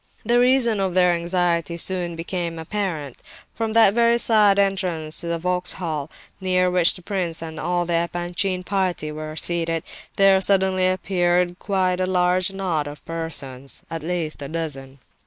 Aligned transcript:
The 0.25 0.39
reason 0.39 0.79
for 0.79 0.89
their 0.89 1.13
anxiety 1.13 1.77
soon 1.77 2.15
became 2.15 2.57
apparent. 2.57 3.21
From 3.53 3.73
that 3.73 3.93
very 3.93 4.17
side 4.17 4.57
entrance 4.57 5.21
to 5.21 5.27
the 5.27 5.37
Vauxhall, 5.37 6.09
near 6.39 6.71
which 6.71 6.95
the 6.95 7.03
prince 7.03 7.39
and 7.43 7.59
all 7.59 7.85
the 7.85 7.93
Epanchin 8.09 8.63
party 8.63 9.11
were 9.11 9.35
seated, 9.35 9.83
there 10.15 10.41
suddenly 10.41 10.87
appeared 10.87 11.59
quite 11.59 11.99
a 11.99 12.07
large 12.07 12.51
knot 12.51 12.87
of 12.87 13.05
persons, 13.05 13.83
at 13.91 14.01
least 14.01 14.41
a 14.41 14.47
dozen. 14.47 14.97